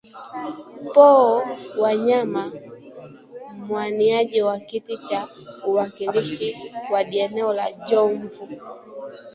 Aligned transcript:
Paul 0.93 1.29
Wanyama 1.77 2.45
mwaniaji 3.65 4.41
wa 4.41 4.59
kiti 4.59 4.97
cha 4.97 5.27
uwakilishi 5.67 6.57
wadi 6.91 7.19
eneo 7.19 7.53
la 7.53 7.71
Jomvu 7.71 8.47